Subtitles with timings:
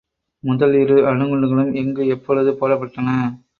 [0.43, 3.09] முதல் இரு அணுக்குண்டுகளும் எங்கு எப்பொழுது போடப்பட்டன?